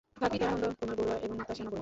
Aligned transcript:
তার 0.21 0.29
পিতা 0.33 0.45
নন্দকুমার 0.49 0.89
বড়ুয়া 0.99 1.15
এবং 1.25 1.35
মাতা 1.39 1.53
শ্যামা 1.57 1.69
বড়ুয়া। 1.73 1.79